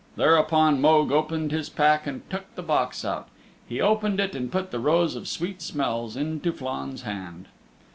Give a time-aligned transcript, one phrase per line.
[0.15, 3.27] Thereupon Mogue opened his pack and took the box out.
[3.69, 7.45] He opened it and put the Rose of Sweet Smells into Flann's hand.